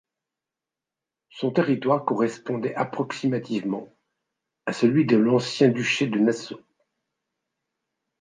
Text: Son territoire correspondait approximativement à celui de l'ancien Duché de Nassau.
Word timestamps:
Son 1.29 1.51
territoire 1.51 2.05
correspondait 2.05 2.73
approximativement 2.73 3.95
à 4.65 4.73
celui 4.73 5.05
de 5.05 5.15
l'ancien 5.15 5.67
Duché 5.69 6.07
de 6.07 6.17
Nassau. 6.17 6.59